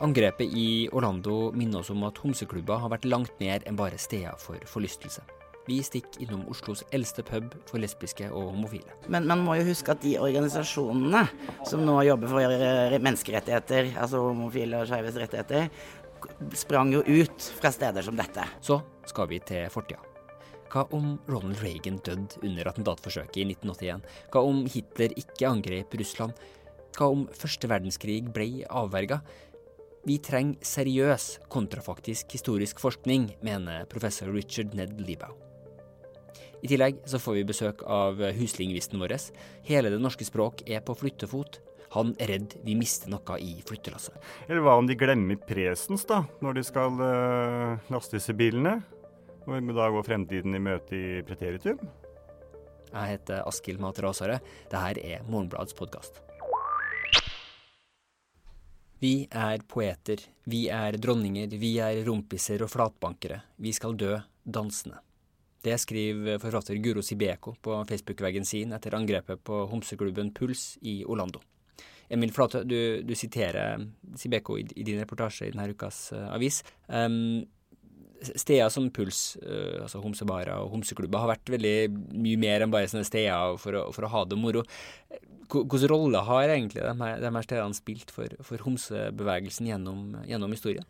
[0.00, 4.38] Angrepet i Orlando minner oss om at homseklubber har vært langt mer enn bare steder
[4.40, 5.20] for forlystelse.
[5.66, 8.94] Vi stikker innom Oslos eldste pub for lesbiske og homofile.
[9.12, 11.26] Men man må jo huske at de organisasjonene
[11.68, 15.68] som nå jobber for menneskerettigheter, altså homofile og skeives rettigheter,
[16.56, 18.46] sprang jo ut fra steder som dette.
[18.64, 18.80] Så
[19.12, 20.00] skal vi til fortida.
[20.70, 24.08] Hva om Ronald Reagan døde under attentatforsøket i 1981?
[24.32, 26.32] Hva om Hitler ikke angrep Russland?
[26.96, 29.20] Hva om første verdenskrig ble avverga?
[30.08, 35.34] Vi trenger seriøs, kontrafaktisk historisk forskning, mener professor Richard Ned Liebau.
[36.64, 39.16] I tillegg så får vi besøk av huslingvisten vår.
[39.68, 41.60] Hele det norske språk er på flyttefot.
[41.92, 44.16] Han er redd vi mister noe i flyttelasset.
[44.46, 48.78] Eller hva om de glemmer presens, da, når de skal uh, lastes i bilene?
[49.48, 51.80] Og da går fremtiden i møte i preteritum?
[52.90, 54.40] Jeg heter Askild Matre Asare.
[54.70, 56.22] Dette er Morgenbladets podkast.
[59.00, 63.38] Vi er poeter, vi er dronninger, vi er rompiser og flatbankere.
[63.56, 64.98] Vi skal dø dansende.
[65.64, 71.40] Det skriver forfatter Guro Sibeko på Facebook-veggen sin etter angrepet på homseklubben Puls i Orlando.
[72.12, 73.80] Emil Flatø, du, du siterer
[74.20, 76.60] Sibeko i, i, din reportasje i denne ukas uh, avis.
[76.88, 77.46] Um,
[78.20, 81.76] steder som Puls, uh, altså homsebarer og homseklubber, har vært veldig
[82.20, 84.66] mye mer enn bare sånne steder for å, for å ha det moro.
[85.50, 90.54] Hvilken rolle har egentlig de her, de her stedene spilt for, for homsebevegelsen gjennom, gjennom,
[90.54, 90.86] historien?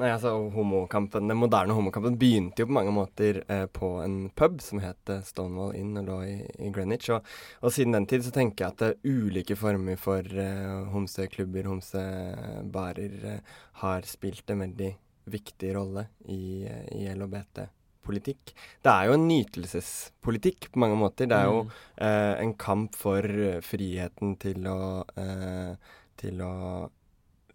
[0.00, 4.62] Nei, altså homokampen, Den moderne homokampen begynte jo på mange måter eh, på en pub
[4.64, 7.10] som het Stonewall Inn og lå i, i Greenwich.
[7.12, 7.26] Og,
[7.60, 11.68] og, siden den tid så tenker jeg at det er ulike former for eh, homseklubber,
[11.68, 14.94] homsebarer, eh, har spilt en veldig
[15.30, 16.64] viktig rolle i,
[16.96, 17.68] i LHBT
[18.10, 18.54] politikk.
[18.82, 21.30] Det er jo en nytelsespolitikk på mange måter.
[21.30, 21.74] Det er jo mm.
[22.06, 23.26] eh, en kamp for
[23.66, 24.80] friheten til å,
[25.20, 26.54] eh, til å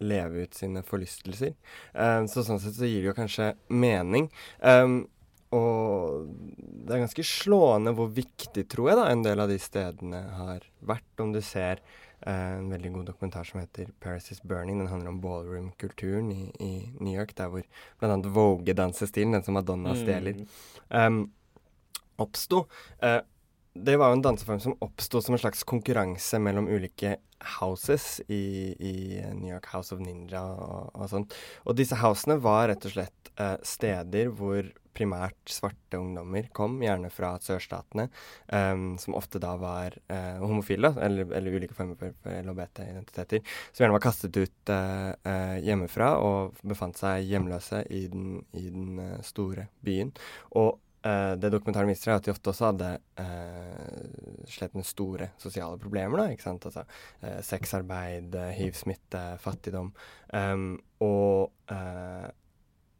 [0.06, 1.54] leve ut sine forlystelser.
[1.94, 4.32] Eh, så sånn sett så gir det jo kanskje mening.
[4.60, 5.04] Um,
[5.56, 6.26] og
[6.58, 10.66] det er ganske slående hvor viktig, tror jeg, da, en del av de stedene har
[10.84, 11.14] vært.
[11.22, 11.80] Om du ser
[12.15, 14.80] Eh, en veldig god dokumentar som heter 'Paris is Burning'.
[14.80, 17.64] Den handler om ballroom-kulturen i, i, New York, der hvor
[18.00, 18.18] bl.a.
[18.18, 20.02] Vogue-dansestilen, den som Madonna mm.
[20.02, 20.46] stjeler,
[20.90, 21.32] um,
[22.18, 22.66] oppsto.
[23.04, 23.22] Uh,
[23.76, 27.18] det var jo en danseform som oppsto som en slags konkurranse mellom ulike
[27.60, 28.94] houses i, i
[29.34, 31.36] New York House of Ninja og, og sånt.
[31.66, 37.12] Og disse housene var rett og slett uh, steder hvor primært svarte ungdommer kom, gjerne
[37.14, 38.08] fra sørstatene,
[38.52, 43.84] um, som ofte da var uh, homofile, eller, eller, ulike former for, for LHBT-identiteter, som
[43.84, 49.00] gjerne var kastet ut uh, uh, hjemmefra og befant seg hjemløse i den, i den
[49.26, 50.16] store byen.
[50.56, 52.88] Og det dokumentaren viser, er at de ofte også hadde
[54.50, 56.18] slett med store sosiale problemer.
[56.18, 56.66] da, ikke sant?
[56.66, 56.82] Altså
[57.46, 59.92] sexarbeid, hiv-smitte, fattigdom.
[60.34, 61.54] Um, og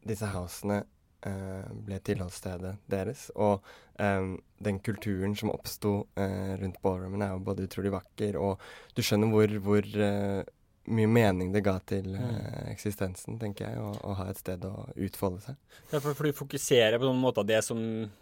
[0.06, 0.84] disse housene
[1.22, 3.30] ble tilholdsstedet deres.
[3.34, 3.64] Og
[3.98, 8.62] um, den kulturen som oppsto uh, rundt ballroomen, er jo både utrolig vakker, og
[8.96, 10.42] du skjønner hvor, hvor uh,
[10.86, 15.42] mye mening det ga til eh, eksistensen, tenker jeg, å, ha et sted å utfolde
[15.44, 15.56] seg.
[15.90, 17.80] Ja, for, for, du fokuserer på noen måter det som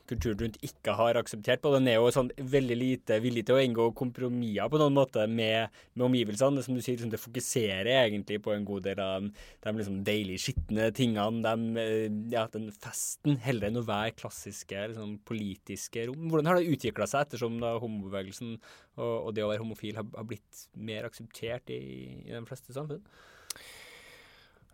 [0.09, 1.63] kulturen rundt ikke har akseptert.
[1.63, 1.73] på.
[1.75, 5.75] Den er jo sånn veldig lite villig til å inngå kompromisser på noen måte med,
[5.95, 6.65] med omgivelsene.
[6.65, 10.41] Som du sier, liksom, det fokuserer egentlig på en god del av de liksom, deilig
[10.47, 11.45] skitne tingene.
[11.45, 16.29] De, eh, ja, den festen, heller enn å være klassiske liksom, politiske rom.
[16.33, 18.57] Hvordan har det utvikla seg ettersom da homobevegelsen
[18.97, 21.81] og, og, det å være homofil har, har blitt mer akseptert i,
[22.25, 23.03] i de fleste samfunn?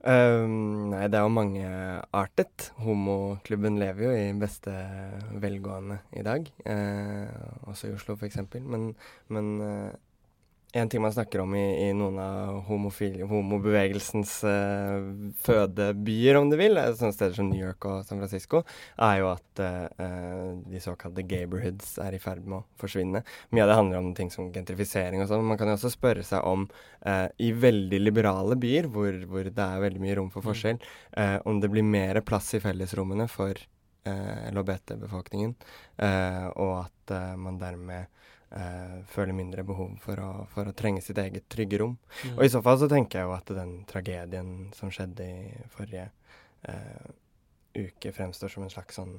[0.00, 2.70] Um, nei, det er jo mangeartet.
[2.80, 4.72] Homoklubben lever jo i beste
[5.42, 6.48] velgående i dag.
[6.64, 8.40] Uh, også i Oslo, f.eks.
[8.64, 8.94] Men,
[9.28, 9.90] men uh,
[10.72, 15.08] en ting man snakker om i, i noen av homobevegelsens eh,
[15.42, 18.62] fødebyer, om du vil, sånne steder som New York og San Francisco,
[19.02, 23.24] er jo at eh, de såkalte gaberhoods er i ferd med å forsvinne.
[23.50, 25.48] Mye av det handler om ting som gentrifisering og sånn.
[25.48, 26.68] Man kan jo også spørre seg om
[27.02, 30.78] eh, i veldig liberale byer, hvor, hvor, det er veldig mye rom for forskjell,
[31.48, 33.58] om det blir mer plass i fellesrommene for
[34.06, 35.52] LHBT-befolkningen,
[36.62, 38.08] og at man dermed
[38.50, 41.92] Uh, føler mindre behov for å, for å, trenge sitt eget trygge rom.
[42.24, 42.32] Mm.
[42.34, 46.08] Og i så fall så tenker jeg jo at den tragedien som skjedde i forrige
[46.66, 47.12] eh,
[47.78, 49.14] uke, fremstår som en slags sånn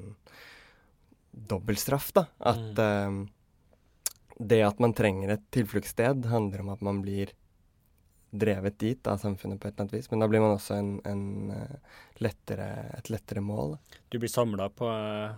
[1.32, 2.26] dobbeltstraff, da.
[2.52, 3.22] At mm.
[3.22, 4.12] eh,
[4.52, 7.32] det at man trenger et tilfluktssted, handler om at man blir
[8.32, 10.08] drevet dit av samfunnet på et eller annet vis.
[10.12, 12.68] Men da blir man også en, en uh, lettere,
[12.98, 13.76] et lettere mål.
[14.14, 14.88] Du blir samla på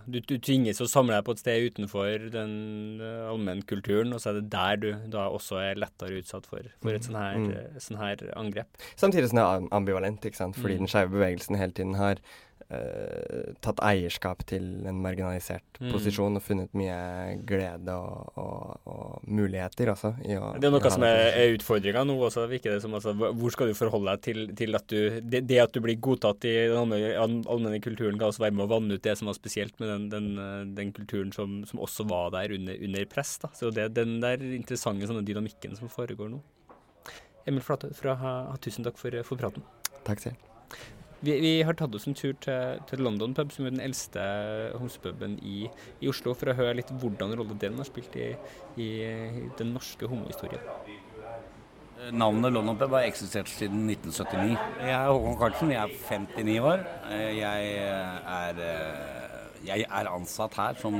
[0.06, 2.54] du, du, tvinges å samle deg på et sted utenfor den
[3.02, 6.94] uh, allmennkulturen, og så er det der du da også er lettere utsatt for, for
[6.94, 7.82] et sånn her, mm.
[7.82, 8.82] sånn her, angrep.
[8.94, 10.58] Samtidig som det er ambivalent, ikke sant?
[10.60, 10.84] fordi mm.
[10.84, 12.22] den skeive bevegelsen hele tiden har
[13.64, 15.90] tatt eierskap til en marginalisert mm.
[15.92, 16.98] posisjon og funnet mye
[17.46, 20.14] glede og, og, og muligheter også.
[20.20, 22.94] det er noe som er, er utfordringa nå også, virker det som.
[22.96, 25.98] Altså, hvor skal du forholde deg til, til at du det, det, at du blir
[26.02, 29.38] godtatt i den allmenne kulturen, ga også være med å vanne ut det som var
[29.38, 33.36] spesielt med den, den, eh, den kulturen som, som, også var der under, under press.
[33.42, 33.52] Da.
[33.56, 36.42] Så det er den der interessante sånne dynamikken som foregår nå.
[37.44, 38.16] Emil Flatø fra
[38.64, 39.64] tusen takk for, for praten.
[40.04, 40.52] Takk selv.
[41.24, 44.24] Vi, vi, har tatt oss en tur til, til London pub, som er den eldste
[44.80, 45.64] homsepuben i,
[46.00, 48.34] i, Oslo, for å høre litt hvordan rolle den har spilt i,
[48.76, 48.88] i,
[49.58, 50.60] den norske homohistorien.
[52.12, 54.58] Navnet London Pub har eksistert siden 1979.
[54.82, 55.94] Jeg er Håkon Karlsen, jeg er
[56.36, 56.82] 59 år.
[57.32, 57.70] Jeg
[58.36, 58.60] er,
[59.64, 60.98] jeg er ansatt her som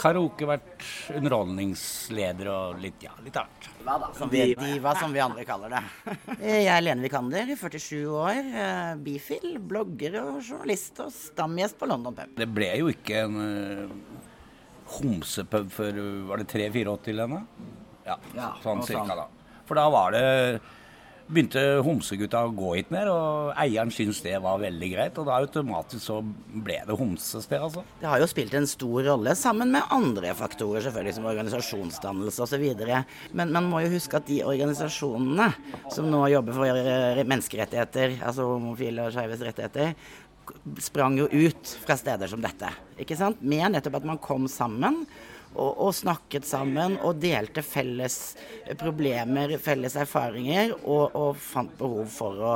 [0.00, 3.68] karaokevert, underholdningsleder og litt, ja, litt annet.
[3.84, 4.08] Hva da?
[4.16, 5.82] Som vi, diva, som vi andre kaller det.
[6.40, 12.16] Jeg er Lene Vikander, 47 år, eh, bifil, blogger og journalist og stamgjest på London
[12.16, 12.32] Pub.
[12.40, 14.24] Det ble jo ikke en uh,
[14.96, 16.00] homsepub før
[16.30, 17.44] var det 3-84, Lene?
[18.08, 19.28] Ja, ja sånn cirka da.
[19.68, 20.24] For da var det
[21.30, 25.18] begynte homsegutta å gå hit ned, og eieren syntes det var veldig greit.
[25.20, 27.84] Og da automatisk så ble det homsested, altså.
[28.00, 32.66] Det har jo spilt en stor rolle, sammen med andre faktorer, selvfølgelig, som organisasjonsdannelse osv.
[33.38, 35.50] Men man må jo huske at de organisasjonene
[35.92, 39.94] som nå jobber for menneskerettigheter, altså homofile og skeives rettigheter,
[40.82, 42.70] sprang jo ut fra steder som dette.
[42.98, 43.38] ikke sant?
[43.42, 45.04] Med nettopp at man kom sammen
[45.54, 48.36] og, og, snakket sammen og delte felles
[48.78, 52.54] problemer, felles erfaringer, og, og, fant behov for å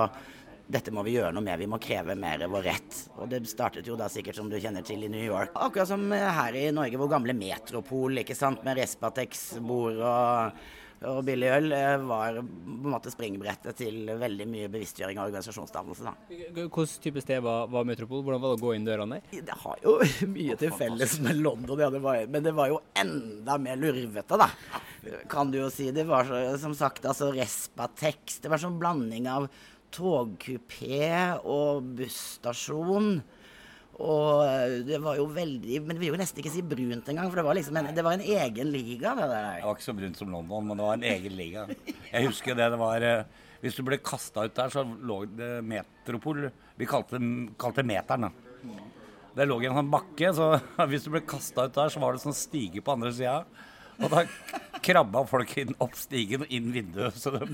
[0.65, 3.01] dette må vi gjøre noe med, vi må kreve mer vår rett.
[3.21, 5.53] Og det startet jo da sikkert som du kjenner til i New York.
[5.61, 10.65] Akkurat som her i Norge, hvor gamle Metropol, ikke sant, med Respatex-bord og
[11.05, 16.15] og billig øl eh, var på en måte springbrettet til veldig mye bevisstgjøring av organisasjonsdannelse.
[16.31, 18.23] Hvilken type sted var, var, Metropol?
[18.25, 19.45] Hvordan var det å gå inn dørene der?
[19.51, 19.99] Det har jo
[20.37, 24.41] mye til felles med London, ja, det var, men det var jo enda mer lurvete,
[24.41, 24.51] da.
[25.29, 25.91] Kan du jo si.
[25.93, 26.31] Det var
[26.61, 28.39] som sagt altså Respatex.
[28.41, 29.51] Det var sånn blanding av
[29.95, 31.11] togkupé
[31.45, 33.19] og busstasjon.
[34.03, 37.29] Og eh, det var jo veldig Men vi vil jo nesten ikke si brunt engang,
[37.31, 39.15] for det var liksom en, det var en egen liga.
[39.15, 39.51] Det, der.
[39.61, 41.67] det var ikke så brunt som London, men det var en egen liga.
[42.11, 42.71] Jeg husker det.
[42.75, 46.49] Det var eh, Hvis du ble kasta ut der, så lå det Metropol
[46.81, 47.21] Vi kalte,
[47.61, 48.81] kalte meteren, da.
[49.35, 50.53] Det lå i en sånn bakke, så
[50.91, 53.41] hvis du ble kasta ut der, så var det sånn stige på andre sida.
[54.03, 54.25] Og da
[54.85, 57.15] krabba folk inn opp stigen og inn vinduet.
[57.19, 57.47] Så de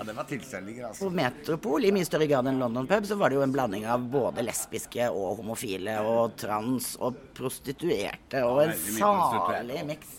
[0.00, 1.04] ja, det var tilstelninger, altså.
[1.04, 3.84] På Metropol, i mye større grad enn London Pub, så var det jo en blanding
[3.84, 10.14] av både lesbiske og homofile og trans og prostituerte og en salig miks.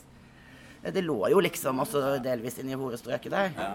[0.86, 3.50] Det lå jo liksom også delvis inni i horestrøket der.
[3.58, 3.72] Ja.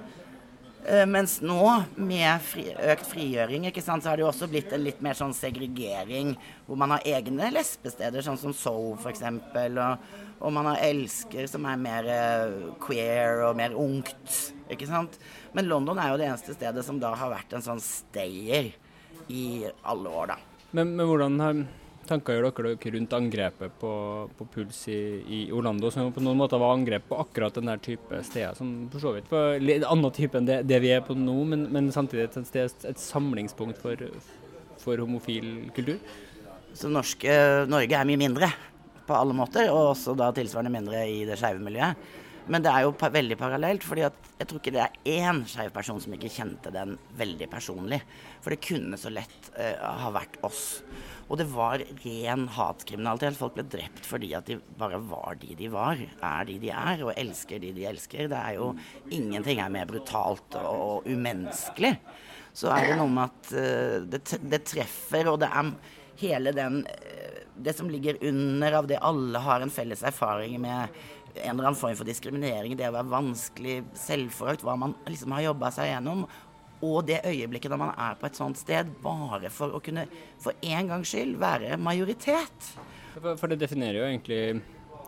[0.86, 1.62] Uh, mens nå,
[1.98, 5.34] med fri, økt frigjøring, sant, så har det jo også blitt en litt mer sånn
[5.34, 6.34] segregering,
[6.68, 10.04] hvor man har egne lesbesteder, sånn som Soul f.eks., og,
[10.38, 15.18] og man har Elsker, som er mer uh, queer og mer ungt, ikke sant.
[15.56, 18.70] Men London er jo det eneste stedet som da har vært en sånn stayer
[19.32, 19.46] i
[19.82, 20.38] alle år, da.
[20.76, 21.66] Men, men hvordan har
[22.08, 23.92] tanker gjør dere rundt angrepet på,
[24.38, 28.20] på Puls i, i, Orlando, som på noen måter var angrep på akkurat den type
[28.26, 31.16] steder, som for så vidt var en annen type enn det, det, vi er på
[31.18, 34.06] nå, men, men samtidig et, sted, et samlingspunkt for,
[34.82, 35.98] for homofil kultur?
[36.76, 37.32] Så norske,
[37.72, 38.50] Norge er mye mindre
[39.06, 41.98] på alle måter, og også da tilsvarende mindre i det skeive miljøet.
[42.46, 45.98] Men det er jo veldig parallelt, fordi jeg tror ikke det er én skeiv person
[46.02, 47.98] som ikke kjente den veldig personlig.
[48.44, 50.62] For det kunne så lett uh, ha vært oss.
[51.26, 53.38] Og det var ren hatkriminalitet.
[53.38, 57.02] Folk ble drept fordi at de bare var de de var, er de de er,
[57.02, 58.30] og elsker de de elsker.
[58.30, 58.70] Det er jo
[59.16, 61.96] Ingenting er mer brutalt og umenneskelig.
[62.56, 65.74] Så er det noe med at uh, det, det, treffer, og det er
[66.22, 70.92] hele den uh, Det som ligger under av det alle har en felles erfaring med
[71.42, 75.48] en eller annen form for diskriminering, det å være vanskelig, selvforakt, hva man liksom har
[75.50, 76.26] jobba seg gjennom.
[76.84, 80.06] Og det øyeblikket når man er på et sånt sted, bare for å kunne
[80.42, 82.72] for en gangs skyld være majoritet.
[83.16, 84.40] For, det definerer jo egentlig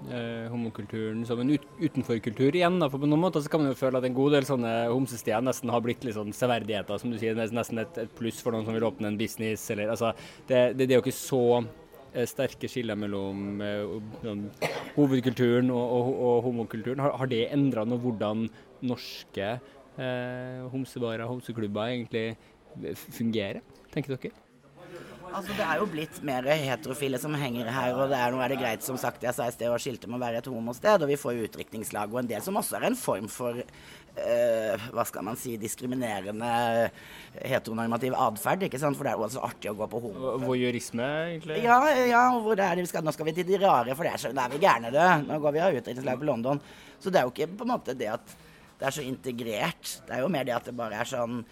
[0.09, 2.79] eh, homokulturen som en ut, utenforkultur igjen.
[2.81, 2.89] Da.
[2.89, 5.45] For på noen måter så kan man jo føle at en god del sånne homsesteder
[5.45, 7.37] nesten har blitt litt sånn severdigheter, som du sier.
[7.37, 9.69] Nesten et, et pluss for noen som vil åpne en business.
[9.75, 10.15] Eller, altså,
[10.49, 11.45] det, det, det er jo ikke så
[12.29, 14.35] sterke skiller mellom uh,
[14.97, 17.03] hovedkulturen og, og, og homokulturen.
[17.05, 18.47] Har, har, det endra noe hvordan
[18.89, 19.49] norske
[19.99, 22.37] eh, homsebarer, homseklubber, egentlig
[23.19, 23.61] fungerer,
[23.93, 24.48] tenker dere?
[25.29, 28.53] Altså Det er jo blitt mer heterofile som henger her, og det er, nå er
[28.53, 31.05] det greit, som sagt, jeg sa i sted, å skilte med å være et homosted,
[31.05, 34.89] og vi får jo utdrikningslag og en del som også er en form for eh,
[34.95, 36.51] hva skal man si, diskriminerende
[37.45, 40.35] heteronormativ atferd, for det er jo også artig å gå på homo.
[40.47, 41.61] Voyeurisme, egentlig?
[41.67, 44.17] Ja, ja, hvor det er, vi skal, nå skal vi til de rare, for det
[44.17, 45.01] er så, da er vi gærne, du.
[45.29, 46.63] Nå går vi av utdrikningslag på London.
[46.99, 48.37] Så det er jo ikke på en måte det at
[48.79, 49.97] det er så integrert.
[50.07, 51.43] Det er jo mer det at det bare er sånn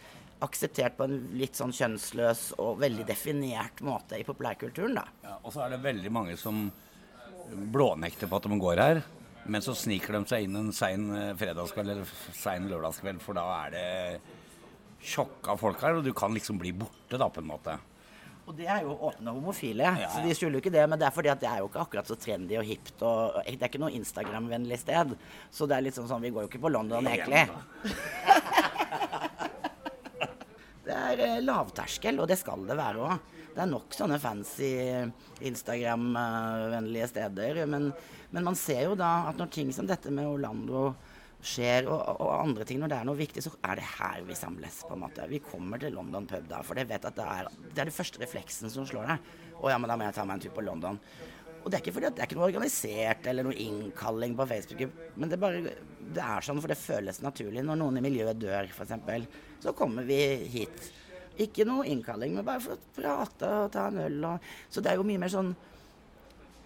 [0.44, 5.06] akseptert på en litt sånn kjønnsløs og veldig definert måte i populærkulturen, da.
[5.24, 6.66] Ja, og så er det veldig mange som
[7.72, 9.02] blånekter på at de går her.
[9.46, 13.44] Men så sniker de seg inn en sein eh, fredagskveld eller sein lørdagskveld, for da
[13.60, 13.84] er det
[15.06, 17.76] tjokka folk her, og du kan liksom bli borte, da, på en måte.
[18.46, 20.10] Og det er jo åpne homofile, ja.
[20.10, 20.84] så de skjuler jo ikke det.
[20.86, 22.94] Men det er fordi at det er jo ikke akkurat så trendy og hipt.
[23.02, 25.16] og Det er ikke noe Instagram-vennlig sted.
[25.50, 27.42] Så det er litt sånn sånn Vi går jo ikke på London, egentlig.
[30.86, 33.32] Det er eh, lavterskel, og det skal det være òg.
[33.56, 34.70] Det er nok sånne fancy
[35.48, 37.62] Instagram-vennlige steder.
[37.72, 37.88] Men,
[38.30, 40.90] men, man ser jo da at når ting som dette med Orlando
[41.46, 44.36] skjer, og, og, andre ting, når det er noe viktig, så er det her vi
[44.38, 44.82] samles.
[44.86, 45.26] på en måte.
[45.30, 47.96] Vi kommer til London pub da, for jeg vet at det er, det er det
[47.96, 49.32] første refleksen som slår deg.
[49.56, 51.00] Å ja, men da må jeg ta meg en tur på London.
[51.66, 54.84] Og det er ikke fordi det er ikke noe organisert eller noe innkalling på Facebook,
[55.18, 55.72] men det, bare,
[56.14, 57.64] det er sånn for det føles naturlig.
[57.66, 59.26] Når noen i miljøet dør, f.eks.,
[59.64, 60.20] så kommer vi
[60.52, 60.86] hit.
[61.42, 64.22] Ikke noe innkalling, men bare for å prate og ta en øl.
[64.30, 65.50] Og, så det er jo mye mer sånn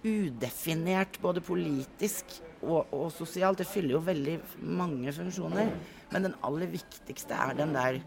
[0.05, 3.65] udefinert, både politisk og, og, sosialt.
[3.65, 4.39] Det fyller jo veldig
[4.69, 5.73] mange funksjoner.
[6.13, 8.03] Men den aller viktigste er den der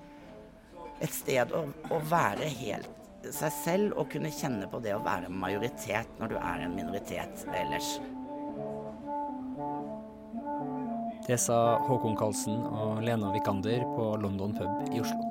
[1.02, 5.32] et sted å, å være helt seg selv og kunne kjenne på det å være
[5.32, 7.96] majoritet når du er en minoritet ellers.
[11.24, 15.30] Det sa Håkon Karlsen og Lena Vikander på London pub i Oslo.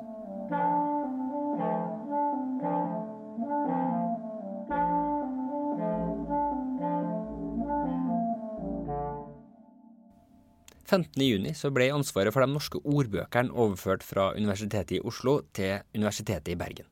[10.93, 16.53] juni så ble ansvaret for de norske ordbøkene overført fra Universitetet i Oslo til Universitetet
[16.53, 16.89] i Bergen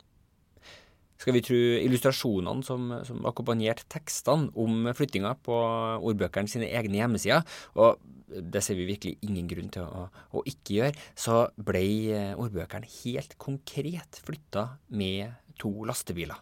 [1.22, 5.58] skal vi tro, illustrasjonene som, som akkompagnerte tekstene om flyttinga på
[6.02, 7.46] ordbøkene sine egne hjemmesider.
[7.78, 8.02] Og
[8.32, 11.08] det ser vi virkelig ingen grunn til å, å ikke gjøre.
[11.20, 11.84] Så ble
[12.16, 16.40] eh, ordbøkene helt konkret flytta med to lastebiler.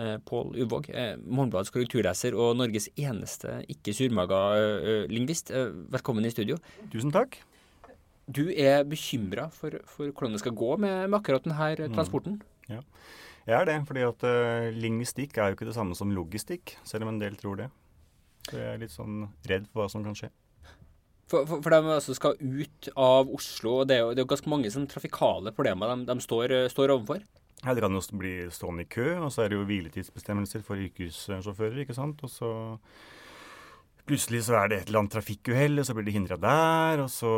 [0.00, 4.42] Eh, Pål Uvåg, eh, Morgenbladets korrekturleser og Norges eneste ikke-surmaga
[5.10, 5.54] lingvist.
[5.94, 6.58] Velkommen i studio.
[6.92, 7.40] Tusen takk.
[8.30, 11.96] Du er bekymra for, for, hvordan det skal gå med, med akkurat denne mm.
[11.96, 12.38] transporten?
[12.38, 12.76] Mm.
[12.76, 12.84] Ja.
[13.48, 17.06] Jeg er det, fordi at uh, lingvistikk er jo ikke det samme som logistikk, selv
[17.06, 17.70] om en del tror det.
[18.48, 20.30] Så jeg er litt sånn redd for hva som kan skje.
[21.30, 24.26] For, for, for de altså skal ut av Oslo, og det er jo, det er
[24.26, 27.22] jo ganske mange sånn, trafikale problemer de, de står, står, overfor?
[27.60, 30.80] Ja, Det kan jo bli stående i kø, og så er det jo hviletidsbestemmelser for
[30.80, 31.82] yrkessjåfører.
[31.84, 32.24] ikke sant?
[32.26, 32.50] Og så
[34.10, 37.04] Plutselig så er det et eller annet trafikkuhell, og så blir de hindra der.
[37.04, 37.30] Og så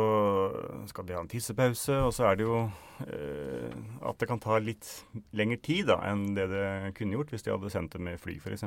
[0.89, 1.99] skal de ha en tissepause.
[2.07, 2.63] Og så er det jo
[3.05, 3.77] eh,
[4.09, 4.89] at det kan ta litt
[5.37, 6.65] lengre tid da, enn det det
[6.97, 8.65] kunne gjort hvis de hadde sendt det med fly, f.eks.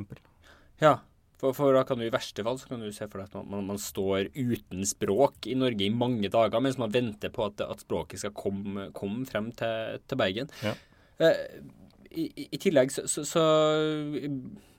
[0.79, 1.01] Ja,
[1.41, 3.49] for, for, da kan du i verste fall så kan du se for deg at
[3.51, 7.61] man, man, står uten språk i Norge i mange dager mens man venter på at,
[7.61, 10.55] at språket skal komme, komme frem til, til Bergen.
[10.65, 10.73] Ja.
[11.27, 11.43] Eh,
[12.17, 13.45] i, i, tillegg så, så, så,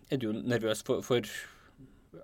[0.09, 1.27] er du jo nervøs for, for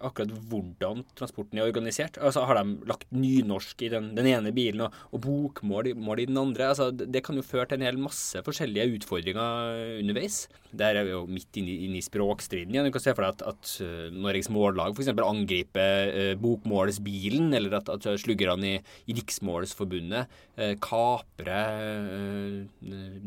[0.04, 2.18] akkurat hvordan transporten er organisert.
[2.22, 6.40] Altså Har de lagt nynorsk i den, den ene bilen og, og bokmål i, den
[6.40, 6.72] andre?
[6.72, 10.48] Altså Det kan jo føre til en hel masse forskjellige utfordringer underveis.
[10.74, 12.90] Der er vi jo midt inne, inne i språkstriden igjen.
[12.90, 15.12] Du kan se for deg at, at uh, Norges Mållag f.eks.
[15.14, 22.58] angriper eh, bokmålsbilen, eller at, at sluggerne i, i Riksmålsforbundet eh, kaprer eh,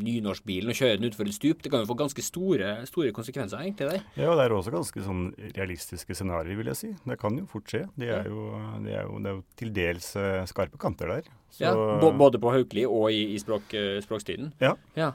[0.03, 1.63] nynorskbilen og kjører den utfor et stup.
[1.63, 3.93] Det kan jo få ganske store, store konsekvenser, egentlig.
[3.93, 4.05] der.
[4.19, 6.93] Ja, det er også ganske sånn realistiske scenarioer vil jeg si.
[7.07, 7.85] Det kan jo fort skje.
[7.99, 8.49] Det er jo,
[8.85, 11.31] det er jo, det er jo til dels uh, skarpe kanter der.
[11.51, 14.53] Så, ja, både på Haukeli og i, i språk, uh, språkstiden?
[14.63, 14.75] Ja.
[14.99, 15.13] ja.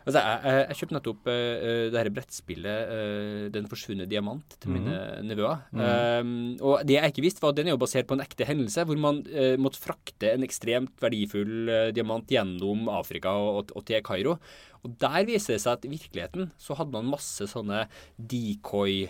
[0.00, 4.94] Altså, jeg, jeg, kjøpte nettopp uh, det dette brettspillet uh, 'Den forsvunne diamant' til mine
[4.96, 5.28] mm.
[5.28, 5.60] nevøer.
[5.70, 5.82] Mm.
[5.84, 6.32] Um,
[6.64, 8.86] og det jeg ikke visste, var at den er jo basert på en ekte hendelse,
[8.88, 14.02] hvor man uh, måtte frakte en ekstremt verdifull diamant gjennom Afrika og, og, og til
[14.06, 14.38] Kairo.
[14.80, 17.84] Og der viser det seg at i virkeligheten så hadde man masse sånne
[18.16, 19.04] decoy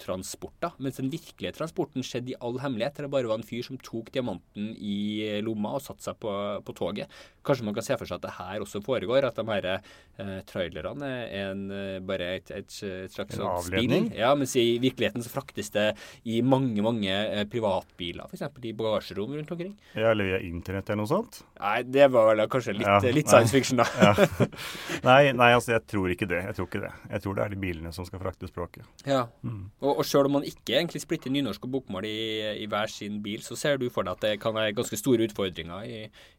[0.00, 0.70] transport, da.
[0.82, 3.02] Mens den virkelige transporten skjedde i all hemmelighet.
[3.04, 6.32] Det bare var en fyr som tok diamanten i lomma og satte seg på,
[6.64, 7.12] på toget.
[7.44, 10.38] Kanskje man kan se for seg at det her også foregår, at de her eh,
[10.48, 14.08] trailerne er en, eh, bare et, et, et slags En sånn avledning?
[14.08, 14.20] spill.
[14.22, 15.90] Ja, mens i virkeligheten så fraktes det
[16.24, 18.46] i mange, mange eh, privatbiler, f.eks.
[18.64, 19.74] i bagasjerom rundt omkring.
[19.92, 21.42] Ja, eller via internett eller noe sånt.
[21.60, 23.88] Nei, det var vel kanskje litt, Ja, litt science fiction, da.
[24.00, 24.14] Ja.
[25.04, 26.40] Nei, nei, altså jeg tror ikke det.
[26.48, 26.90] Jeg tror ikke det.
[27.10, 28.86] Jeg tror det er de bilene som skal frakte språket.
[29.08, 29.26] Ja.
[29.44, 29.66] Mm.
[29.82, 32.18] Og, og sjøl om man ikke egentlig splitter nynorsk og bokmål i,
[32.62, 35.26] i hver sin bil, så ser du for deg at det kan være ganske store
[35.26, 35.98] utfordringer i,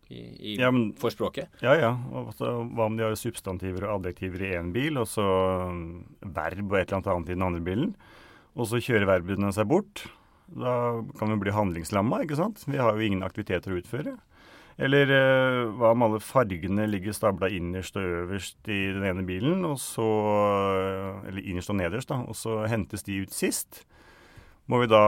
[0.10, 1.52] i, i Ja, men- for språket?
[1.62, 1.92] Ja ja.
[2.16, 5.26] Og hva om de har substantiver og adjektiver i én bil, og så
[5.70, 5.88] mm,
[6.34, 7.96] verb og et eller annet annet i den andre bilen,
[8.56, 10.06] og så kjører verbene seg bort?
[10.56, 12.64] Da kan vi bli handlingslamma, ikke sant?
[12.70, 14.16] Vi har jo ingen aktiviteter å utføre.
[14.76, 19.64] Eller uh, hva om alle fargene ligger stabla innerst og øverst i den ene bilen,
[19.64, 20.06] og så
[21.30, 23.86] Eller innerst og nederst, da, og så hentes de ut sist?
[24.68, 25.02] Må vi da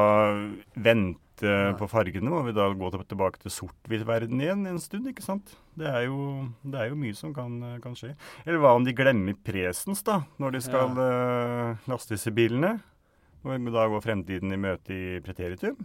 [0.78, 2.30] vente på fargene?
[2.30, 5.10] Må vi da gå tilbake til sort-hvitt-verden igjen en stund?
[5.10, 5.56] ikke sant?
[5.78, 8.14] Det er jo, det er jo mye som kan, kan skje.
[8.46, 11.10] Eller hva om de glemmer presens, da, når de skal ja.
[11.74, 12.78] uh, laste disse bilene?
[13.44, 15.78] Må vi da gå fremtiden i møte i preteritum?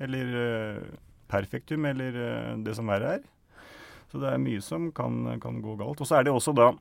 [0.00, 0.98] Eller eh,
[1.30, 3.26] perfektum, eller eh, det som verre er?
[4.10, 6.00] Så det er mye som kan, kan gå galt.
[6.02, 6.72] Og så er det også da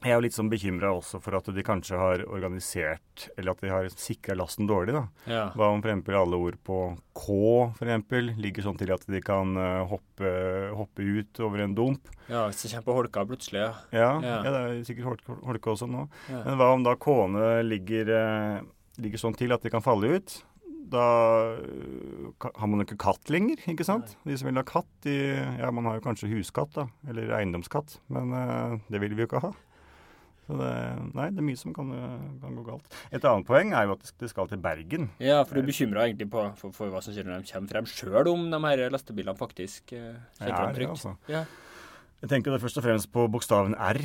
[0.00, 3.60] jeg er jo litt sånn bekymra også for at de kanskje har organisert, eller at
[3.60, 4.94] de har sikra lasten dårlig.
[4.96, 5.02] da.
[5.28, 5.42] Ja.
[5.52, 6.78] Hva om eksempel alle ord på
[7.12, 7.26] K
[7.76, 10.30] for eksempel, ligger sånn til at de kan eh, hoppe,
[10.78, 12.08] hoppe ut over en dump?
[12.30, 13.72] ja, hvis det kommer på holka plutselig, ja.
[13.92, 14.38] Ja, Ja.
[14.40, 14.54] ja.
[14.54, 16.06] det er sikkert holke, holke også nå.
[16.32, 18.62] Men hva om da K-ene ligger, eh,
[19.04, 20.38] ligger sånn til at de kan falle ut?
[20.90, 21.06] Da
[21.60, 24.16] eh, har man jo ikke katt lenger, ikke sant?
[24.26, 25.16] De som vil ha katt, de,
[25.60, 26.88] ja, man har jo kanskje huskatt, da.
[27.10, 28.00] Eller eiendomskatt.
[28.12, 29.52] Men uh, det vil vi jo ikke ha.
[30.48, 30.70] Så det,
[31.14, 32.96] nei, det er mye som kan, eh, kan gå galt.
[33.14, 35.06] Et annet poeng er jo at det skal til Bergen.
[35.22, 37.74] Ja, for du er bekymra egentlig på, for, for hva som skjer når de kommer
[37.76, 40.96] frem, sjøl om de her lastebilene faktisk Ja, kommer frem trygt.
[40.96, 41.14] altså.
[41.30, 41.44] Ja.
[42.24, 44.02] Jeg tenker det først og fremst på bokstaven R,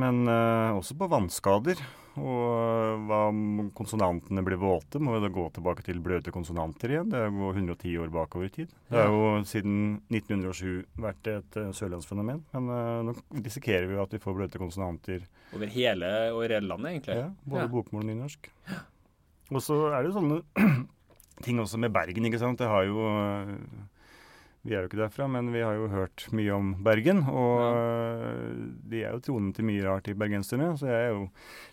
[0.00, 1.84] men uh, også på vannskader.
[2.20, 5.00] Og eh, hva om konsonantene blir våte?
[5.00, 7.08] Må vi da gå tilbake til bløte konsonanter igjen?
[7.12, 8.74] Det er jo 110 år bakover i tid.
[8.90, 9.78] Det har jo siden
[10.12, 12.42] 1907 vært et uh, sørlandsfenomen.
[12.52, 13.14] Men uh, nå
[13.46, 15.24] risikerer vi jo at vi får bløte konsonanter
[15.56, 17.16] Over hele og hele landet, egentlig.
[17.22, 17.70] ja, både Ja.
[17.72, 18.50] bokmål og nynorsk.
[19.52, 20.42] Og så er det jo sånne
[21.44, 22.60] ting også med Bergen, ikke sant.
[22.60, 23.56] Det har jo øh,
[24.62, 27.24] Vi er jo ikke derfra, men vi har jo hørt mye om Bergen.
[27.26, 28.42] Og ja.
[28.92, 30.68] de er jo tronen til mye rart, de bergenserne.
[30.78, 31.24] Så jeg er jo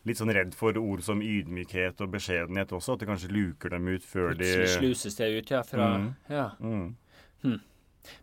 [0.09, 2.95] litt sånn redd for ord som ydmykhet og beskjedenhet også.
[2.95, 5.61] At det kanskje luker dem ut før de sluses det ut, ja.
[5.67, 6.07] Fra, Mm.
[6.33, 6.47] ja.
[6.59, 7.59] mm.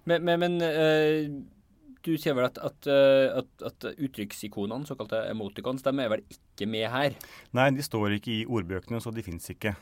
[0.04, 1.28] Men, men, men uh,
[2.02, 6.66] du sier vel at, at, eh, at, at uttrykksikonene, såkalte emoticons, de er vel ikke
[6.70, 7.14] med her?
[7.54, 9.74] Nei, de står ikke i ordbøkene, så de fins ikke.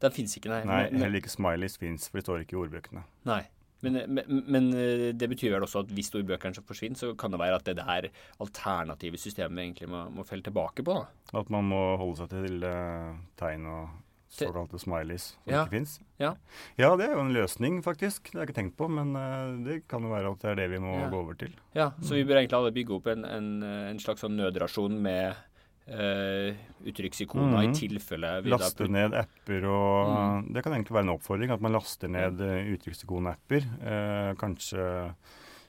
[0.00, 0.60] De fins ikke, nei.
[0.68, 3.04] Nei, Heller ikke smileys fins, for de står ikke i ordbøkene.
[3.28, 3.42] nei.
[3.82, 7.32] Men, men, men eh, det betyr vel også at hvis ordbøkene forsvinner, forsvinne, så kan
[7.32, 8.10] det være at det der
[8.44, 10.98] alternative systemet egentlig må, må felle tilbake på.
[11.00, 11.06] da.
[11.40, 13.88] At man må holde seg til uh, tegn og
[14.30, 15.64] såkalte smileys som Ja.
[15.64, 15.96] ikke fins.
[16.22, 16.34] Ja.
[16.78, 18.28] ja, det er jo en løsning, faktisk.
[18.30, 20.60] Det har jeg ikke tenkt på, men uh, det kan jo være at det er
[20.62, 21.08] det vi må Ja.
[21.10, 21.56] gå over til.
[21.74, 25.34] Ja, Så vi bør egentlig alle bygge opp en, en, en slags sånn nødrasjon med
[25.90, 26.54] eh,
[26.86, 27.70] uttrykksikoner Mhm.
[27.70, 30.52] i tilfelle Laste ned apper og Mm.
[30.54, 33.62] Det kan egentlig være en oppfordring at man laster ned uh, uttrykksikon-apper.
[33.82, 35.14] Eh, kanskje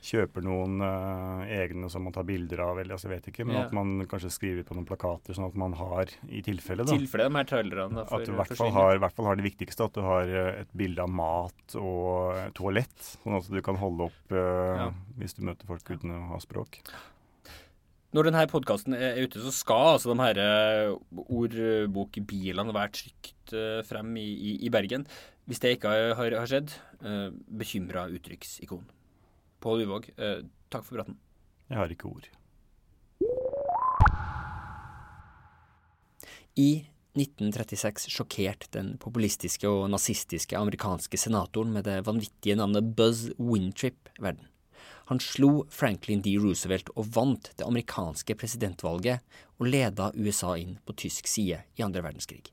[0.01, 3.45] kjøper noen eh, egne som man tar bilder av, eller altså, jeg vet ikke.
[3.45, 3.61] Men Ja.
[3.67, 6.91] at man kanskje skriver på noen plakater, sånn at man har i tilfelle, da.
[6.97, 9.45] tilfelle de her trailerne da, At du i hvert fall har, hvert fall har det
[9.45, 12.97] viktigste, at du har eh, et bilde av mat og eh, toalett.
[13.23, 14.91] Sånn at du kan holde opp eh, Ja.
[15.19, 16.81] hvis du møter folk uten å ha språk.
[18.11, 20.95] Når denne podkasten er ute, så skal altså de her eh,
[21.31, 25.05] ordbokbilene være trygt eh, frem i, i, i Bergen.
[25.47, 28.83] Hvis det ikke har, har, har skjedd, uh, bekymra uttrykksikon.
[29.63, 31.17] Pål Uvåg, eh, takk for praten.
[31.71, 32.27] Jeg har ikke ord.
[36.59, 36.69] I
[37.15, 44.50] 1936 sjokkerte den populistiske og nazistiske amerikanske senatoren med det vanvittige navnet Buzz Wintrip verden.
[45.09, 46.35] Han slo Franklin D.
[46.39, 49.21] Roosevelt og vant det amerikanske presidentvalget,
[49.59, 52.43] og leda USA inn på tysk side i andre verdenskrig.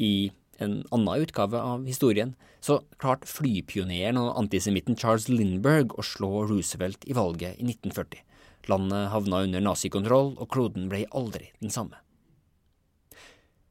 [0.00, 6.46] I en annen utgave av historien så klarte flypioneren og antisemitten Charles Lindberg å slå
[6.48, 8.22] Roosevelt i valget i 1940.
[8.70, 12.03] Landet havna under nazikontroll, og kloden ble aldri den samme.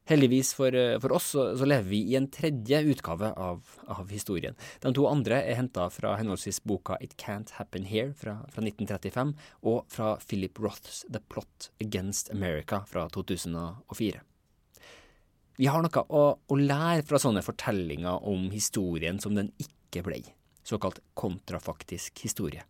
[0.04, 4.10] Heldigvis for, eh, for oss så, så lever vi i en tredje utgave av, av
[4.12, 4.56] historien.
[4.82, 9.32] De to andre er henta fra henholdsvis boka It Can't Happen Here fra, fra 1935
[9.64, 14.20] og fra Philip Roths The Plot Against America fra 2004.
[15.56, 20.20] Vi har noe å, å lære fra sånne fortellinger om historien som den ikke ble,
[20.66, 22.66] såkalt kontrafaktisk historie.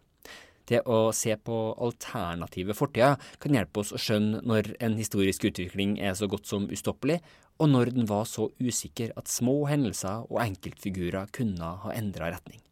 [0.68, 5.98] Det å se på alternative fortida kan hjelpe oss å skjønne når en historisk utvikling
[6.00, 7.20] er så godt som ustoppelig,
[7.60, 12.62] og når den var så usikker at små hendelser og enkeltfigurer kunne ha endra retning.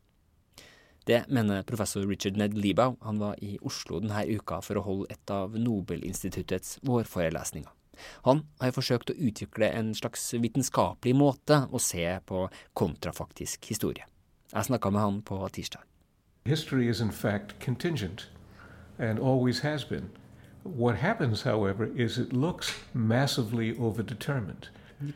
[1.07, 2.97] Det mener professor Richard Ned Liebau.
[3.03, 7.71] Han var i Oslo denne uka for å holde et av Nobelinstituttets vårforelesninger.
[8.27, 12.47] Han har forsøkt å utvikle en slags vitenskapelig måte å se på
[12.79, 14.07] kontrafaktisk historie.
[14.53, 15.92] Jeg snakka med han på tirsdag.
[16.45, 18.27] History is in fact contingent
[18.99, 20.11] and always has been.
[20.65, 24.69] What happens, however, is it looks massively overdetermined.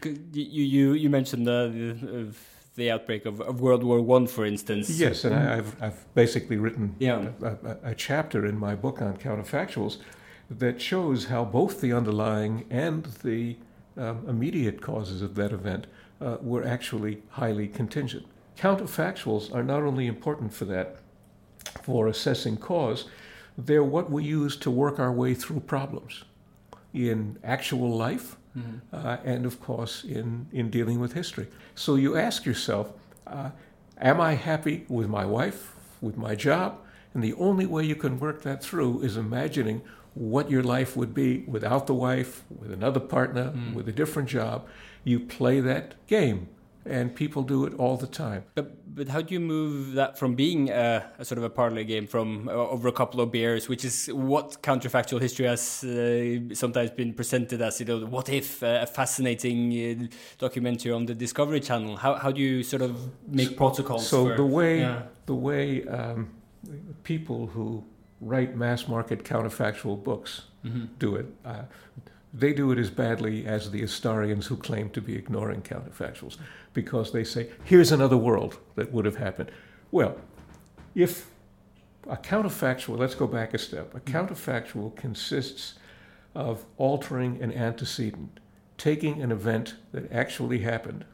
[0.02, 2.32] You, you, you mentioned the,
[2.74, 4.90] the outbreak of, of World War One, for instance.
[4.90, 7.28] Yes, and I, have I've basically written yeah.
[7.40, 9.98] a, a, a, chapter in my book on counterfactuals
[10.50, 13.56] that shows how both the underlying and the
[13.96, 15.86] um, immediate causes of that event
[16.20, 18.26] uh, were actually highly contingent.
[18.56, 20.98] Counterfactuals are not only important for that,
[21.86, 23.04] for assessing cause,
[23.56, 26.24] they're what we use to work our way through problems
[26.92, 28.78] in actual life mm-hmm.
[28.92, 31.46] uh, and, of course, in, in dealing with history.
[31.76, 32.92] So you ask yourself,
[33.28, 33.50] uh,
[33.98, 36.78] am I happy with my wife, with my job?
[37.14, 39.80] And the only way you can work that through is imagining
[40.14, 43.74] what your life would be without the wife, with another partner, mm.
[43.74, 44.66] with a different job.
[45.04, 46.48] You play that game
[46.88, 48.44] and people do it all the time.
[48.54, 51.84] But but how do you move that from being a, a sort of a parlor
[51.84, 56.54] game from uh, over a couple of beers, which is what counterfactual history has uh,
[56.54, 57.80] sometimes been presented as?
[57.80, 60.06] You know, what if uh, a fascinating uh,
[60.38, 61.96] documentary on the Discovery Channel?
[61.96, 62.96] How how do you sort of
[63.28, 64.08] make protocols?
[64.08, 65.02] So for, the way yeah.
[65.26, 66.30] the way um,
[67.02, 67.84] people who
[68.20, 70.86] write mass market counterfactual books mm -hmm.
[70.98, 71.64] do it uh,
[72.38, 76.36] they do it as badly as the historians who claim to be ignoring counterfactuals
[76.74, 79.50] because they say, here's another world that would have happened.
[79.90, 80.18] Well,
[80.94, 81.30] if
[82.06, 85.74] a counterfactual, let's go back a step, a counterfactual consists
[86.34, 88.38] of altering an antecedent,
[88.76, 91.06] taking an event that actually happened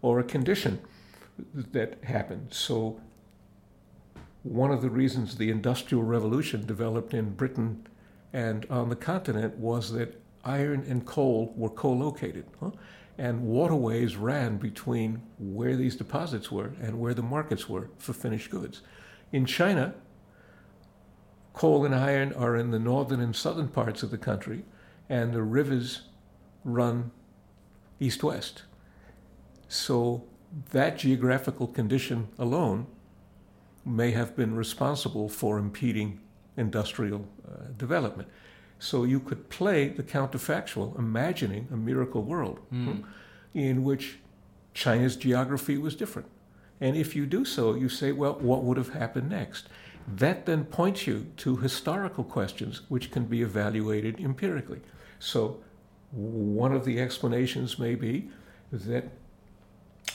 [0.00, 0.78] or a condition
[1.52, 2.48] that happened.
[2.54, 3.00] So,
[4.44, 7.84] one of the reasons the Industrial Revolution developed in Britain
[8.32, 12.46] and on the continent was that iron and coal were co located.
[12.60, 12.70] Huh?
[13.16, 18.50] And waterways ran between where these deposits were and where the markets were for finished
[18.50, 18.82] goods.
[19.32, 19.94] In China,
[21.52, 24.64] coal and iron are in the northern and southern parts of the country,
[25.08, 26.02] and the rivers
[26.64, 27.10] run
[27.98, 28.62] east west.
[29.66, 30.24] So
[30.70, 32.86] that geographical condition alone
[33.84, 36.20] may have been responsible for impeding
[36.58, 38.28] industrial uh, development.
[38.78, 43.04] So you could play the counterfactual, imagining a miracle world mm.
[43.54, 44.18] in which
[44.74, 46.28] China's geography was different.
[46.80, 49.68] And if you do so, you say, well, what would have happened next?
[50.06, 54.80] That then points you to historical questions which can be evaluated empirically.
[55.18, 55.58] So,
[56.12, 58.30] one of the explanations may be
[58.72, 59.10] that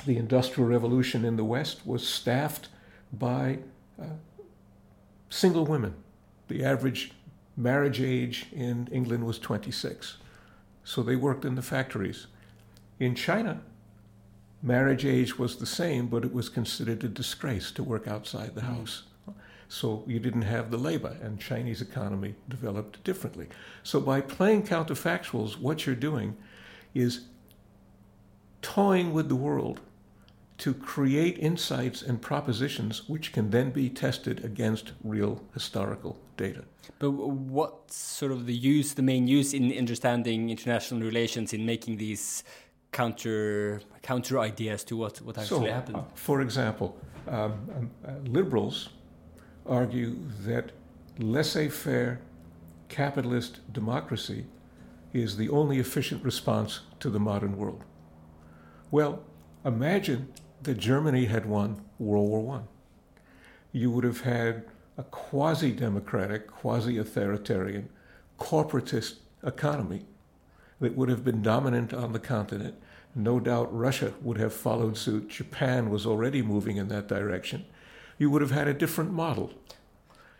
[0.05, 2.69] the Industrial Revolution in the West was staffed
[3.11, 3.59] by
[4.01, 4.05] uh,
[5.29, 5.93] single women
[6.47, 7.11] the average
[7.55, 10.17] marriage age in England was 26.
[10.83, 12.27] So they worked in the factories.
[12.99, 13.61] In China,
[14.61, 18.61] marriage age was the same, but it was considered a disgrace to work outside the
[18.61, 18.75] mm.
[18.77, 19.03] house.
[19.69, 23.47] So you didn't have the labor, and Chinese economy developed differently.
[23.81, 26.37] So by playing counterfactuals, what you're doing
[26.93, 27.21] is
[28.61, 29.81] toying with the world
[30.63, 36.63] to create insights and propositions which can then be tested against real historical data.
[36.99, 41.97] But what's sort of the use, the main use in understanding international relations in making
[41.97, 42.45] these
[42.93, 45.97] counter counter ideas to what, what actually so, happened?
[45.97, 46.97] Uh, for example,
[47.27, 48.87] um, um, uh, liberals
[49.65, 50.71] argue that
[51.19, 52.21] laissez-faire
[52.87, 54.45] capitalist democracy
[55.11, 57.83] is the only efficient response to the modern world.
[58.91, 59.23] Well,
[59.65, 60.29] imagine
[60.63, 62.61] that Germany had won World War I.
[63.71, 64.65] You would have had
[64.97, 67.89] a quasi democratic, quasi authoritarian,
[68.39, 70.05] corporatist economy
[70.79, 72.75] that would have been dominant on the continent.
[73.15, 75.29] No doubt Russia would have followed suit.
[75.29, 77.65] Japan was already moving in that direction.
[78.17, 79.51] You would have had a different model.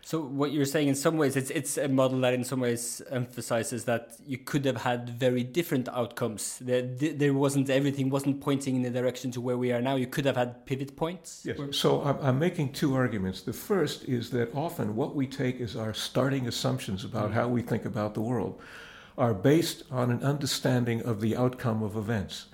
[0.06, 3.00] So what you're saying, in some ways, it's it's a model that in some ways
[3.10, 6.58] emphasizes that you could have had very different outcomes.
[6.58, 9.96] There, there wasn't everything wasn't pointing in the direction to where we are now.
[9.96, 11.42] You could have had pivot points.
[11.46, 11.58] Yes.
[11.70, 13.40] So I'm, I'm making two arguments.
[13.40, 17.62] The first is that often what we take as our starting assumptions about how we
[17.62, 18.60] think about the world
[19.16, 22.46] are based on an understanding of the outcome of events.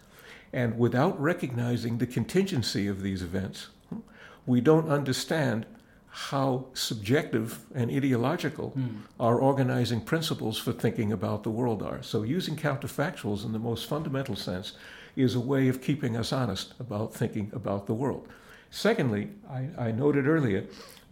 [0.52, 3.70] And without recognizing the contingency of these events,
[4.46, 5.66] we don't understand
[6.10, 8.96] how subjective and ideological mm.
[9.20, 12.02] our organizing principles for thinking about the world are.
[12.02, 14.72] So, using counterfactuals in the most fundamental sense
[15.14, 18.26] is a way of keeping us honest about thinking about the world.
[18.70, 20.64] Secondly, I, I noted earlier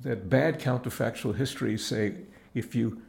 [0.02, 2.14] that bad counterfactual histories say
[2.54, 3.02] if you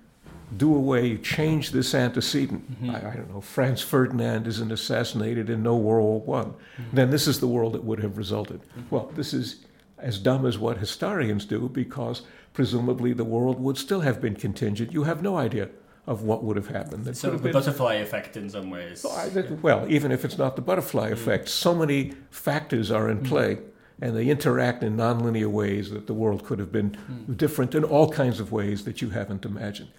[0.58, 2.72] do away, you change this antecedent.
[2.72, 2.90] Mm-hmm.
[2.90, 6.54] I, I, don't know, Franz Ferdinand isn't assassinated in no World War One.
[6.54, 6.96] Mm-hmm.
[6.96, 8.62] Then this is the world that would have resulted.
[8.62, 8.82] Mm-hmm.
[8.90, 9.66] Well, this is
[10.02, 14.94] as dumb as what historians do because presumably the world would still have been contingent.
[14.94, 15.70] You have no idea
[16.08, 17.06] of what would have happened.
[17.06, 19.04] That sort of the been, butterfly effect in some ways.
[19.04, 21.14] Well, I, that, well, even if it's not the butterfly mm.
[21.14, 23.28] effect, so many factors are in mm.
[23.28, 23.60] play
[24.02, 27.38] and they interact in nonlinear ways that the world could have been mm.
[27.38, 29.90] different in all kinds of ways that you haven't imagined.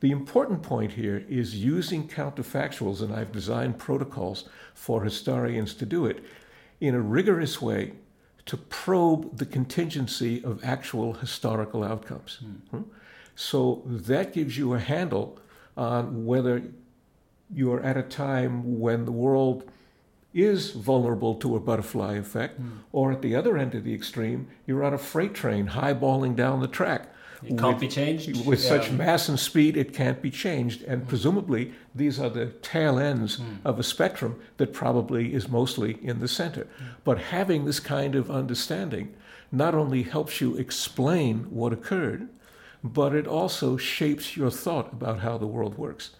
[0.00, 6.06] The important point here is using counterfactuals, and I've designed protocols for historians to do
[6.06, 6.24] it
[6.80, 7.94] in a rigorous way
[8.48, 12.38] to probe the contingency of actual historical outcomes.
[12.72, 12.84] Mm.
[13.36, 15.38] So that gives you a handle
[15.76, 16.62] on whether
[17.54, 19.70] you're at a time when the world
[20.32, 22.78] is vulnerable to a butterfly effect, mm.
[22.90, 26.60] or at the other end of the extreme, you're on a freight train highballing down
[26.60, 28.46] the track it can't with, be changed.
[28.46, 28.68] With yeah.
[28.68, 30.82] such mass and speed, it can't be changed.
[30.82, 31.08] And mm.
[31.08, 33.58] presumably, these are the tail ends mm.
[33.64, 36.64] of a spectrum that probably is mostly in the center.
[36.64, 36.86] Mm.
[37.04, 39.14] But having this kind of understanding
[39.52, 42.28] not only helps you explain what occurred,
[42.82, 46.10] but it also shapes your thought about how the world works.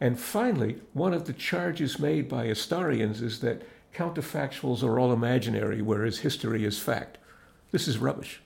[0.00, 3.62] And finally, one of the charges made by historians is that
[3.94, 7.18] counterfactuals are all imaginary, whereas history is fact.
[7.70, 8.40] This is rubbish.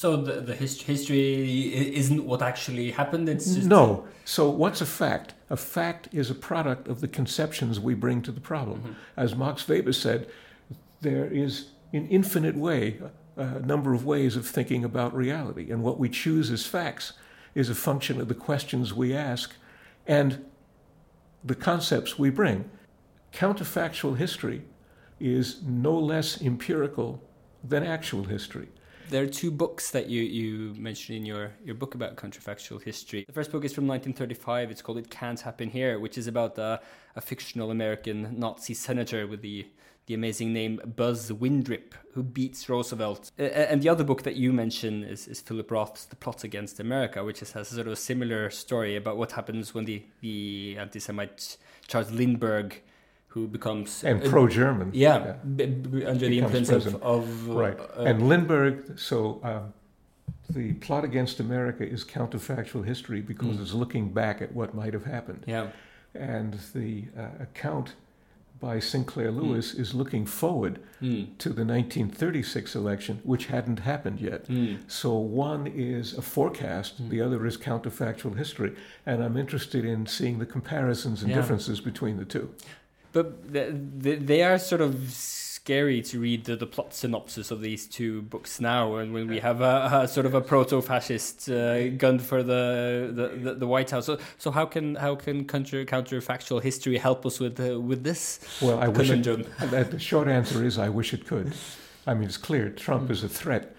[0.00, 3.28] So the, the hist- history isn't what actually happened.
[3.28, 4.06] It's just no.
[4.24, 5.34] So what's a fact?
[5.50, 8.78] A fact is a product of the conceptions we bring to the problem.
[8.78, 8.92] Mm-hmm.
[9.18, 10.26] As Max Weber said,
[11.02, 12.98] there is an infinite way,
[13.36, 17.12] a number of ways of thinking about reality, and what we choose as facts
[17.54, 19.54] is a function of the questions we ask
[20.06, 20.46] and
[21.44, 22.70] the concepts we bring.
[23.34, 24.62] Counterfactual history
[25.20, 27.22] is no less empirical
[27.62, 28.68] than actual history
[29.10, 33.24] there are two books that you, you mentioned in your, your book about counterfactual history.
[33.26, 34.70] The first book is from 1935.
[34.70, 36.80] It's called It Can't Happen Here, which is about a,
[37.16, 39.66] a fictional American Nazi senator with the,
[40.06, 43.32] the amazing name Buzz Windrip, who beats Roosevelt.
[43.36, 47.24] And the other book that you mentioned is, is Philip Roth's The Plot Against America,
[47.24, 51.56] which has a sort of similar story about what happens when the, the anti Semite
[51.88, 52.80] Charles Lindbergh
[53.30, 54.90] who becomes and pro-German.
[54.92, 55.66] Yeah, yeah.
[55.66, 57.78] B- under the influence of, of, right.
[57.78, 58.98] Uh, and Lindbergh.
[58.98, 59.72] So um,
[60.50, 63.62] the plot against America is counterfactual history because mm.
[63.62, 65.44] it's looking back at what might have happened.
[65.46, 65.68] Yeah,
[66.12, 67.94] and the uh, account
[68.60, 69.42] by Sinclair mm.
[69.42, 69.80] Lewis mm.
[69.80, 71.26] is looking forward mm.
[71.38, 74.46] to the 1936 election, which hadn't happened yet.
[74.48, 74.78] Mm.
[74.86, 77.08] So one is a forecast, mm.
[77.08, 81.36] the other is counterfactual history, and I'm interested in seeing the comparisons and yeah.
[81.36, 82.54] differences between the two.
[83.12, 83.70] But they,
[84.16, 88.60] they are sort of scary to read the, the plot synopsis of these two books
[88.60, 93.10] now, and when we have a, a sort of a proto-fascist uh, gun for the,
[93.12, 94.06] the, the, White House.
[94.06, 98.40] So, so how can how can counter counterfactual history help us with uh, with this?
[98.62, 99.22] Well, I wish it,
[99.90, 101.52] the short answer is I wish it could.
[102.06, 103.12] I mean, it's clear Trump mm.
[103.12, 103.76] is a threat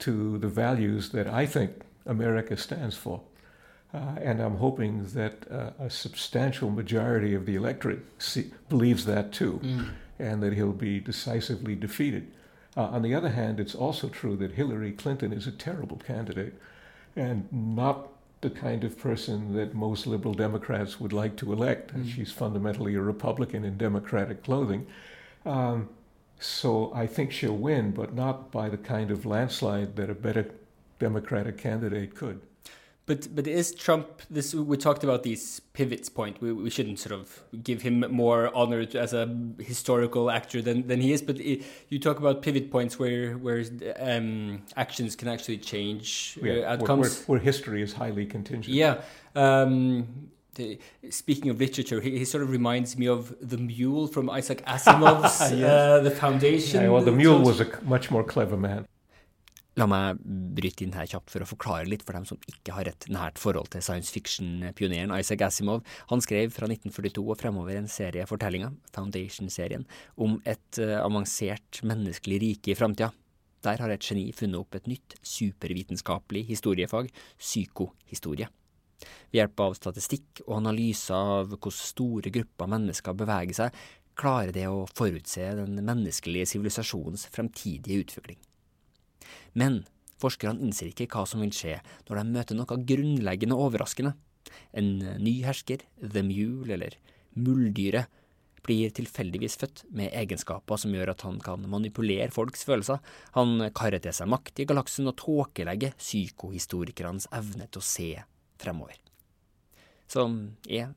[0.00, 1.72] to the values that I think
[2.06, 3.20] America stands for.
[3.94, 9.32] Uh, and I'm hoping that uh, a substantial majority of the electorate see, believes that
[9.32, 9.90] too, mm.
[10.18, 12.32] and that he'll be decisively defeated.
[12.76, 16.54] Uh, on the other hand, it's also true that Hillary Clinton is a terrible candidate
[17.14, 18.08] and not
[18.40, 21.94] the kind of person that most liberal Democrats would like to elect.
[21.94, 22.10] Mm.
[22.10, 24.88] She's fundamentally a Republican in Democratic clothing.
[25.46, 25.88] Um,
[26.40, 30.50] so I think she'll win, but not by the kind of landslide that a better
[30.98, 32.40] Democratic candidate could.
[33.06, 34.54] But but is Trump this?
[34.54, 36.40] We talked about these pivots point.
[36.40, 39.26] We, we shouldn't sort of give him more honor as a
[39.58, 41.20] historical actor than, than he is.
[41.20, 43.62] But it, you talk about pivot points where where
[44.00, 47.24] um, actions can actually change uh, yeah, outcomes.
[47.26, 48.74] Where, where, history is highly contingent.
[48.74, 49.02] Yeah.
[49.34, 50.78] Um, the,
[51.10, 55.40] speaking of literature, he, he, sort of reminds me of the mule from Isaac Asimov's
[55.40, 55.52] yes.
[55.52, 56.82] uh, The Foundation.
[56.82, 58.86] Yeah, well, the mule was a much more clever man.
[59.74, 60.20] La meg
[60.54, 63.40] bryte inn her kjapt for å forklare litt for dem som ikke har et nært
[63.42, 65.82] forhold til science fiction-pioneren Isaac Asimov.
[66.12, 69.82] Han skrev fra 1942 og fremover en serie fortellinger, Foundation-serien,
[70.14, 73.10] om et uh, avansert menneskelig rike i framtida.
[73.66, 77.10] Der har et geni funnet opp et nytt supervitenskapelig historiefag,
[77.40, 78.46] psykohistorie.
[79.32, 83.84] Ved hjelp av statistikk og analyser av hvordan store grupper mennesker beveger seg,
[84.14, 88.38] klarer det å forutse den menneskelige sivilisasjonens fremtidige utvikling.
[89.58, 89.82] Men
[90.22, 94.14] forskerne innser ikke hva som vil skje når de møter noe grunnleggende overraskende.
[94.76, 96.98] En ny hersker, The Mule, eller
[97.34, 98.10] Muldyret,
[98.64, 103.00] blir tilfeldigvis født med egenskaper som gjør at han kan manipulere folks følelser.
[103.36, 108.10] Han karrer til seg makt i galaksen og tåkelegger psykohistorikernes evne til å se
[108.62, 108.96] fremover.
[110.08, 110.24] Så
[110.68, 110.94] er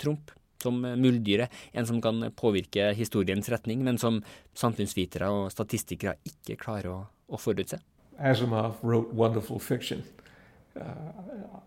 [0.00, 4.22] Trump som muldyret, en som kan påvirke historiens retning, men som
[4.56, 7.78] samfunnsvitere og statistikere ikke klarer å, å forutse.
[8.20, 10.04] Asimov wrote wonderful fiction.
[10.78, 10.84] Uh,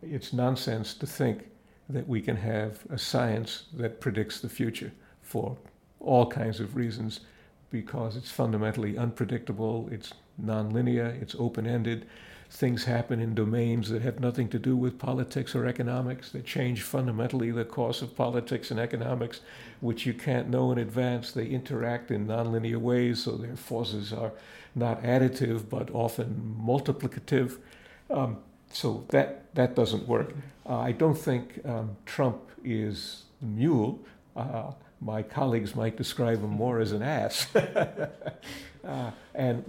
[0.02, 1.50] it's nonsense to think
[1.90, 4.92] that we can have a science that predicts the future
[5.22, 5.58] for
[6.00, 7.22] all kinds of reasons
[7.72, 12.08] because it's fundamentally unpredictable, it's nonlinear, it's open ended.
[12.52, 16.82] Things happen in domains that have nothing to do with politics or economics, that change
[16.82, 19.42] fundamentally the course of politics and economics,
[19.82, 21.32] which you can't know in advance.
[21.32, 24.32] They interact in nonlinear ways, so their forces are
[24.74, 27.60] not additive but often multiplicative.
[28.10, 28.38] Um,
[28.72, 30.34] so that, that doesn't work.
[30.66, 34.00] Uh, I don't think um, Trump is the mule.
[34.36, 37.48] Uh, my colleagues might describe him more as an ass.
[37.56, 39.64] uh, and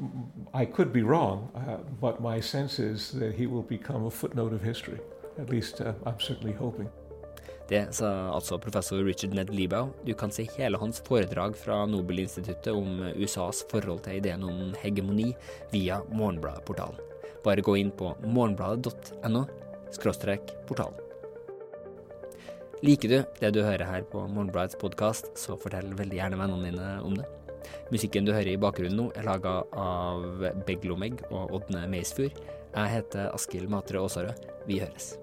[0.55, 4.53] I could be wrong, uh, but my sense is that he will become a footnote
[4.53, 4.99] of history.
[5.39, 6.89] At least uh, I'm certainly hoping.
[7.71, 9.93] Det sa altså professor Richard Ned Liebau.
[10.07, 15.29] Du kan se hele hans foredrag fra Nobelinstituttet om USAs forhold til ideen om hegemoni
[15.71, 16.99] via Morgenbladet-portalen.
[17.45, 19.45] Bare gå inn på morgenbladet.no
[20.67, 21.10] portalen.
[22.81, 26.93] Liker du det du hører her på Morgenbladets podkast, så fortell veldig gjerne vennene dine
[27.05, 27.27] om det.
[27.93, 32.41] Musikken du hører i bakgrunnen nå, er laga av Beglomeg og Ådne Meisfjord.
[32.73, 34.49] Jeg heter Askild Matre Aasarød.
[34.65, 35.19] Vi høres.